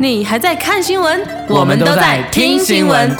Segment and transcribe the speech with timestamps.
[0.00, 1.26] 你还在看新闻？
[1.48, 3.10] 我们都在听新闻。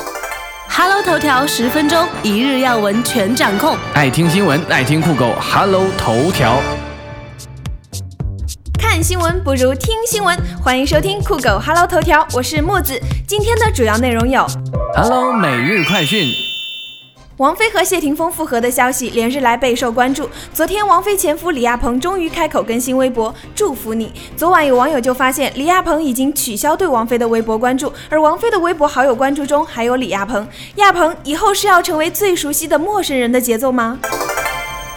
[0.68, 3.76] Hello 头条十分钟，一日要闻全掌控。
[3.94, 6.62] 爱听新闻，爱听酷狗，Hello 头条。
[8.78, 12.96] 看新闻不如听新闻，欢迎收听酷狗 Hello 头条，我是木子。
[13.26, 14.46] 今天的主要内容有
[14.94, 16.47] ：Hello 每日快讯。
[17.38, 20.28] 王菲和谢霆锋复合的消息连日来备受关注。
[20.52, 24.12] 昨天，王菲前夫李亚鹏终于开口更新微博祝福你。
[24.36, 30.44] 昨晚有网友就发现李亚鹏已经取消对王菲的微博关注，而王菲的微博好友关注中还有李亚鹏。
[30.76, 33.96] 亚鹏以后是要成为最熟悉的陌生人的节奏吗？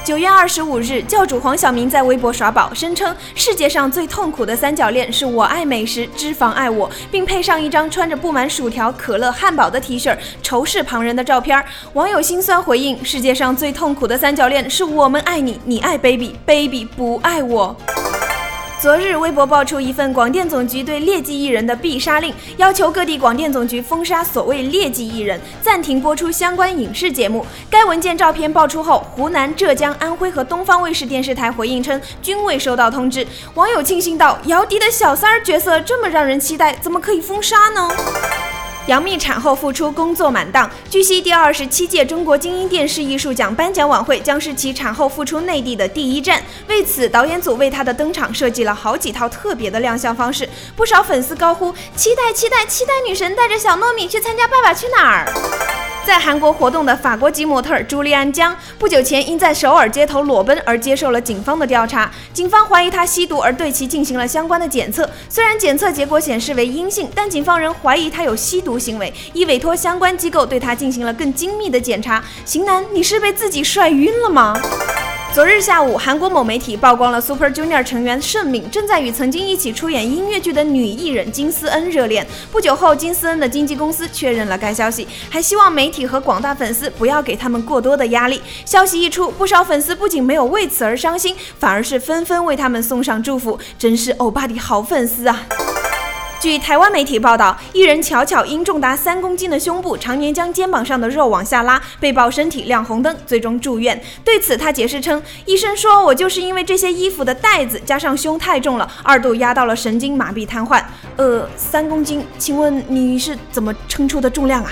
[0.03, 11.63] 九月二十五日，教主黄晓明在微博耍宝，声称世界上最痛苦的三角恋是我爱美食，脂肪爱我，并配上一张穿着布满薯条、可乐、汉堡的 T 恤，仇视旁人的照片。
[11.93, 17.75] 网友心酸回应：世界上最痛苦的三角恋是我们爱你，你爱 baby，baby 不爱我。
[18.81, 27.45] 昨日，微博爆出一份广电总局对劣迹艺人的必杀令，要求各地广电总局封杀所谓劣迹艺人，暂停播出相关影视节目。
[27.70, 33.23] 该文件照片爆出后，湖南、浙江、安徽和东方卫视电视台回应称均未收到通知。
[33.53, 37.88] 网友庆幸道：“姚笛的小三儿角色这么让人期待，怎么可以封杀呢？”
[38.87, 40.69] 杨幂产后复出，工作满档。
[40.89, 46.41] 据悉，第二十七届中国精英电视艺术奖颁奖晚会将是其产后复出内地的第一站。
[46.67, 50.49] 为此，导演组为她的登场设计了好几套特别的亮相方式。
[50.75, 55.25] 不少粉丝高呼：“期待，期待，期待女神带着小糯米去参加《爸爸去哪儿》。”
[56.12, 62.12] 在韩国活动的法国籍模特朱莉安·江，不久前因在首尔街头裸奔而接受了警方的调查。
[62.34, 65.09] 警方怀疑他吸毒，而对其进行了相关的检测。
[65.30, 72.22] 虽然检测结果显示为阴性，但警方仍怀疑他有吸毒行为，已委托相关机构对他进行了更精密的检查。
[72.44, 74.59] 型男，你是被自己帅晕了吗？
[75.33, 82.27] 昨日下午，韩国某媒体曝光了 Super Junior 成员盛敏正在与曾经一起出演音乐剧的女艺人金思恩热恋。
[82.51, 88.41] 不久后，金思恩的经纪公司确认了该消息，还希望媒体和广大粉丝不要给他们过多的压力。
[88.65, 95.47] 消息一出，不少粉丝不仅没有为此而伤心，反而是纷纷为他们送上祝福，真是欧巴的好粉丝啊！
[96.41, 104.02] 据台湾媒体报道，艺人巧巧因重达三公斤的胸部，常年将肩膀上的肉往下拉，被曝身体亮红灯，最终住院。
[104.25, 110.81] 对此，他解释称，医生说我就是因为这些衣服的带子加上胸太重了，二度压到了神经麻痹瘫痪。
[111.15, 114.71] 呃，三公斤，请问你是怎么称出的重量啊？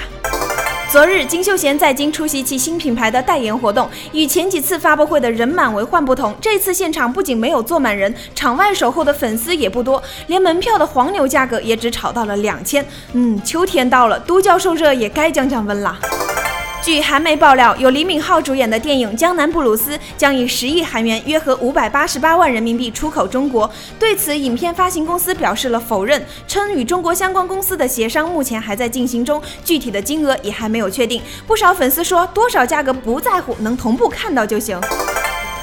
[0.91, 12.83] 昨日，金秀贤在京出席其新品牌的代言活动，与前几次发布会的人满为患不同，这次现场不仅没有坐满人，场外守候的粉丝也不多，连门票的黄牛价格也只炒到了两千。
[13.13, 15.95] 嗯，秋天到了，都教授热也该降降温了。
[16.81, 23.69] 据韩媒爆料，由李敏镐主演的电影《江南布鲁斯》将以十亿韩元（约合五百八十八万人民币）出口中国。
[23.99, 31.21] 对此，影片发行公司表示了否认，称与中国相关公司的协商目前还在进行中，具体的金额也还没有确定。
[31.45, 34.79] 不少粉丝说，多少价格不在乎，能同步看到就行。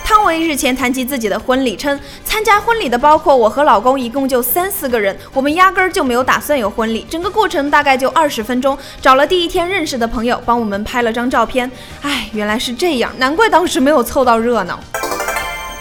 [0.06, 11.68] 汤唯日前谈及自己的婚礼，称参加婚礼的包括我和老公，一共就三四个人，我们压根儿就没有打算有婚礼，整个过程大概就二十分钟，找了第一天认识的朋友帮我们拍了张照片。
[12.02, 14.78] 唉，原来是这样，难怪当时没有凑到热闹。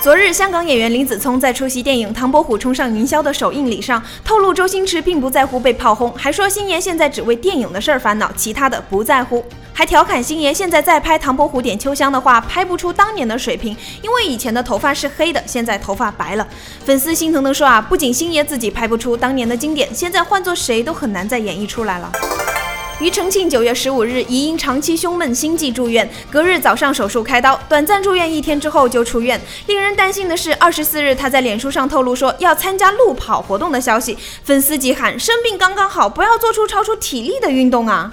[0.06, 9.44] 昨日，香港演员林子聪在出席电影《唐伯虎冲上云霄》的首映礼上，透露周星驰并不在乎被炮轰，还说星爷现在只为电影的事儿烦恼，其他的不在乎。
[9.74, 16.48] 还调侃星爷现在再拍《唐伯虎点秋香》的话，拍不出当年的水平，因为以前的头发是黑的，现在头发白了。
[16.86, 22.12] 粉丝心疼地说啊，不仅星爷自己拍不出当年的经典，现在换做谁都很难再演绎出来了。
[22.98, 29.40] 庾澄庆九月十五日疑因长期胸闷心悸住院，隔日早上手术开刀，短暂住院一天之后就出院。
[29.68, 38.10] 令人担心的是，二十四日他在脸书上透露说要参加路跑活动的消息，粉丝急喊生病刚刚好，不要做出超出体力的运动啊！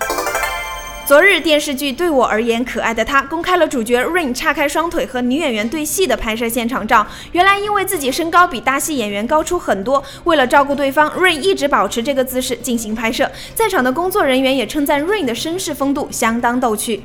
[1.05, 7.05] 昨日电视剧《对我而言可爱的他》公开了主角 Rain 叉开双腿和女演员对戏的拍摄现场照。
[7.33, 13.31] 原来因为自己身高比搭戏演员高出很多，为了照顾对方，Rain 一直保持这个姿势进行拍摄。
[13.55, 17.03] 在场的工作人员也称赞 Rain 的绅士风度相当逗趣。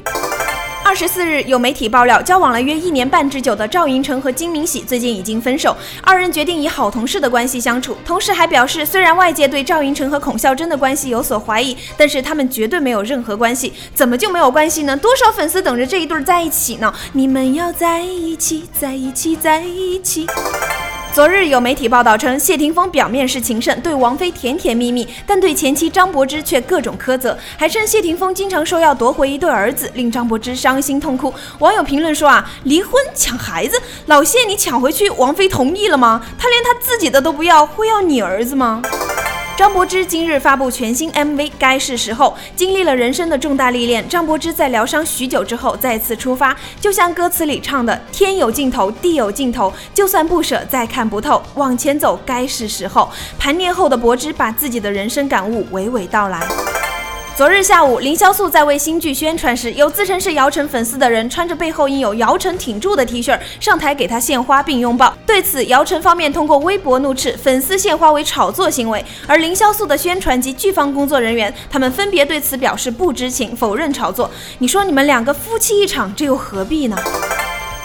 [0.87, 7.97] 二十四日，有媒体爆料，交往了约一年半之久的赵寅成和金明喜最近已经分手，二人决定以好同事的关系相处。
[8.05, 13.73] 同时还表示，虽然外界对赵寅成和孔孝真的关系有所怀疑，但是他们绝对没有任何关系。
[13.93, 14.95] 怎么就没有关系呢？
[14.95, 16.93] 多少粉丝等着这一对在一起呢？
[17.11, 20.25] 你们要在一起，在一起，在一起。
[21.17, 31.33] 昨日有媒体报道称，谢霆锋表面是情圣，对王菲甜甜蜜蜜，但对前妻张柏芝却各种苛责，还称谢霆锋经常说要夺回一对儿子，令张柏芝伤心痛哭。
[31.57, 36.23] 网友评论说啊，离婚抢孩子，老谢你抢回去，王菲同意了吗？
[36.37, 38.83] 他连他自己的都不要，会要你儿子吗？
[39.57, 42.37] 张柏芝今日发布全新 MV，该是时候。
[42.55, 53.09] 经历了人生的重大历练，张柏芝在疗伤许久之后再次出发，就像歌词里唱的：“天有尽头，地有尽头，就算不舍，再看不透，往前走，该是时候。”
[53.39, 56.39] 盘念后的柏芝把自己的人生感悟娓娓道来。
[57.37, 65.15] 昨日下午，凌潇肃在为新剧宣传时，有自称是姚晨粉丝的人穿着背后印有“姚晨挺住”的 T 恤上台给他献花并拥抱。
[65.23, 74.31] 对此，姚晨方面通过微博怒斥粉丝献花为炒作行为，而凌潇肃的宣传及剧方工作人员，他们分别对此表示不知情，否认炒作。
[74.57, 76.97] 你说你们两个夫妻一场，这又何必呢？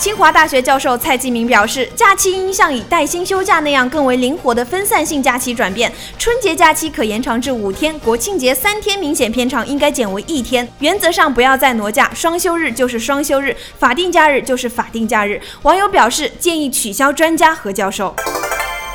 [0.02, 5.92] 清华大学教授蔡继明表示，假期应像以带薪休假那样更为灵活的分散性假期转变。
[6.18, 10.68] 春节假期可延长至五天，国庆节三天明显偏长，应该减为一天。
[10.80, 15.40] 原则上不要再挪假，双休日就是双休日，法定假日就是法定假日。
[15.62, 18.12] 网友表示建议取消专家和教授。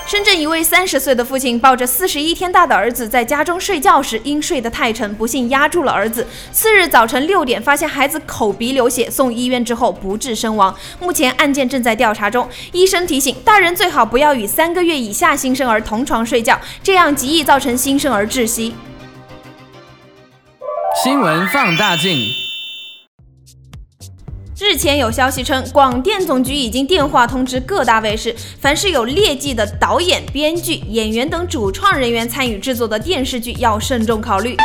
[0.08, 6.26] 深圳一位三十岁的父亲抱着四十一天大的儿子在家中睡觉时，因睡得太沉，不幸压住了儿子。
[6.54, 10.74] 次日早晨六点，发现孩子口鼻流血，送医院之后不治身亡。
[11.02, 12.48] 目前案件正在调查中。
[12.72, 18.74] 医生提醒大人最好不要与三个月以下新生儿同床睡觉，这样极易造成新生儿窒息。
[21.04, 22.47] 新闻放大镜。
[24.60, 34.58] 日前有消息称，广电总局已经电话通知各大卫视，凡是有劣迹的导演、编剧、演员等主创人员参与制作的电视剧，要慎重考虑。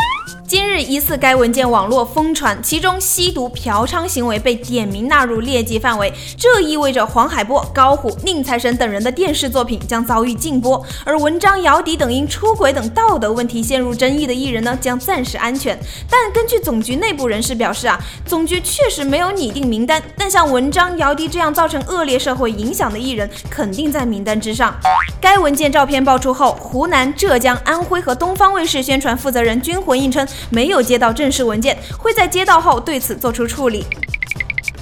[0.52, 15.74] 今日疑似该文件网络疯传，其中吸毒、嫖娼行为被点名纳入劣迹范围，这意味着黄海波、高虎、宁财神等人的电视作品将遭遇禁播，而文章、姚笛等因出轨等道德问题陷入争议的艺人呢，将暂时安全。
[16.10, 24.78] 但根据总局内部人士表示啊，总局确实没有拟定名单，但像文章、姚笛这样造成恶劣社会影响的艺人，肯定在名单之上。
[25.18, 30.28] 该文件照片爆出后，湖南、浙江、安徽和东方卫视宣传负责人均回应称。
[30.50, 33.86] 没有接到正式文件，会在接到后对此做出处理。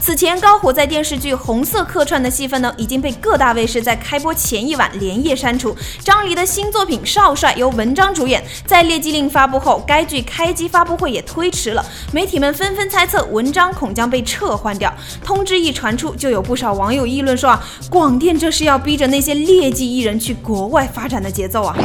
[0.03, 5.77] 此前，高虎在电视剧《红色》客串的戏份呢，已经被各大卫视在开播前一晚连夜删除。
[6.03, 11.85] 张黎的新作品《少帅》由文章主演，在劣迹令发布后，该剧开机发布会也推迟了。
[12.13, 14.93] 媒体们纷纷猜测，文章恐将被撤换掉。
[15.23, 21.77] 通知一传出，就有不少网友议论说啊，广电这是要逼着那些劣迹艺人去国外发展的节奏啊！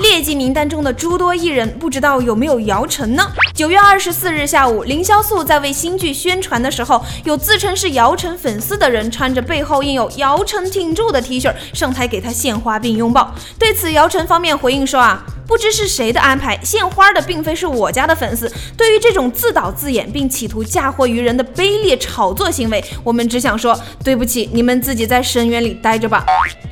[0.00, 3.26] 劣迹名单中的诸多艺人，不知道有没有姚晨呢？
[3.54, 13.32] 九月二十四日下午，凌潇肃在为新剧宣传的时候，有自称是姚晨粉丝的人穿着背后印有“姚晨挺住”的 T 恤上台给他献花并拥抱。
[13.56, 15.24] 对此，姚晨方面回应说啊。
[15.46, 18.50] 不知是谁的安排，献花的并非是我家的粉丝。
[18.76, 26.24] 对于这种自导自演并企图嫁祸于人的卑劣炒作行为，我们只想说对不起，你们自己在深渊里待着吧。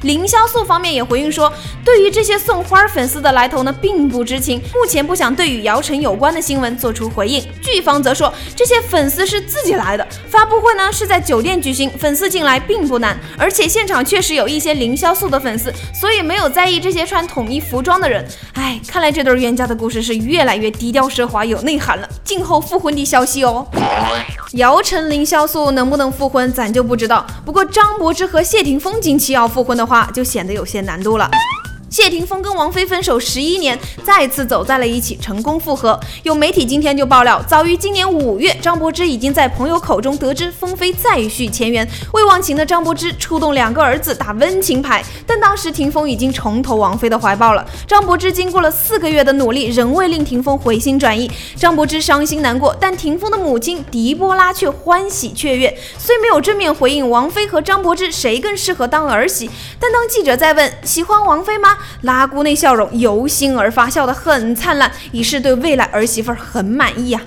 [0.03, 1.51] 凌潇肃方面也回应说，
[1.85, 7.43] 对于这些送花粉丝的来头呢，并不知情，目前不想对与姚晨有关的新闻做出回应。
[7.63, 18.27] 剧方则说，这些粉丝是自己来的，发布会呢是在酒店举行，粉丝进来并不难，而且现场确实有一些凌潇肃的粉丝，所以没有在意这些穿统一服装的人。
[18.55, 18.64] 唉。
[18.65, 22.09] 哎，看来这对冤家的故事是越来越低调奢华有内涵了。
[22.25, 23.67] 静候复婚的消息哦。
[24.53, 27.27] 姚晨、凌潇肃能不能复婚，咱就不知道。
[27.45, 31.31] 不过张柏芝和谢霆锋近期要复婚的话，就显得有些难度了。
[31.95, 36.01] 谢霆锋跟王菲分手十一年，再次走在了一起，成功复合。
[36.25, 41.89] 有媒体今天就爆料，早于今年五月，张柏芝已经在朋友口中得知风飞再续前缘。
[42.13, 47.65] 未忘情的张柏芝出动两个儿子打温情牌，但当时霆锋已经重投王菲的怀抱了。
[47.87, 51.31] 张柏芝经过了四个月的努力，仍未令霆锋回心转意。
[51.55, 55.79] 张柏芝伤心难过，但霆锋的母亲狄波拉却欢喜雀跃。
[55.97, 59.49] 虽没有正面回应王菲和张柏芝谁更适合当儿媳，
[59.79, 61.79] 但当记者在问喜欢王菲吗？
[62.03, 67.21] 拉姑那笑容由心而发，笑得很灿烂，以是对未来儿媳妇很满意呀。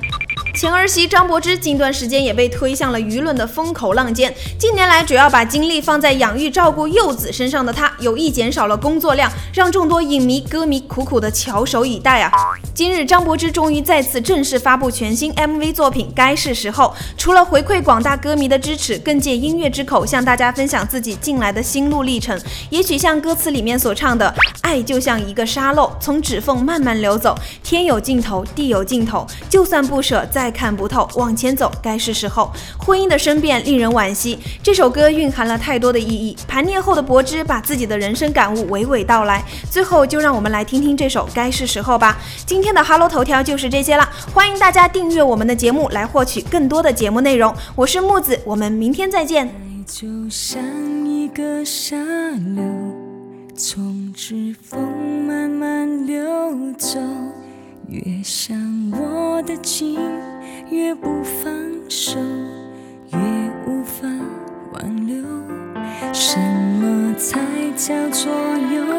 [0.58, 4.34] 前儿媳张柏芝近段时间也被推向了舆论的风口浪尖。
[4.58, 12.32] 近年来，主要把精力放在养育照顾幼子身上的她，有意减少了工作量，让众多影迷歌迷苦苦的翘首以待啊！
[12.74, 16.92] 今日，张柏芝终于再次正式发布全新 MV 作品，该是时候。
[17.16, 22.36] 除了回馈广大歌迷的支持，更借音乐之口向大家分享自己近来的心路历程。
[22.72, 32.50] 也许像歌词里面所唱的：“爱就像一个沙漏，从指缝慢慢流走，天有尽头，地有尽头，就算不舍再。”再看不透，往前走，该是时候。
[32.80, 34.40] 婚姻的生变令人惋惜。
[34.64, 36.38] 这首歌蕴含了太多的意义。
[36.48, 39.44] 盘念后的柏芝把自己的人生感悟娓娓道来。
[39.70, 42.18] 最后，就让我们来听听这首《该是时候》吧。
[42.46, 44.08] 今天的哈喽头条就是这些了。
[44.34, 47.54] 欢迎大家订阅我们的节目，来获取更多的节目内容。
[47.76, 49.54] 我是木子，我们明天再见。
[49.86, 50.64] 就像
[51.06, 51.98] 一个沙
[52.56, 52.64] 流，
[53.54, 54.80] 从指缝
[55.28, 56.18] 慢慢流
[56.78, 56.98] 走。
[57.90, 58.54] 越想
[58.92, 59.98] 握得紧，
[60.70, 61.54] 越不放
[61.90, 62.20] 手，
[63.14, 63.20] 越
[63.66, 64.08] 无法
[64.74, 65.24] 挽留。
[66.12, 67.40] 什么才
[67.78, 68.32] 叫做
[68.74, 68.97] 有？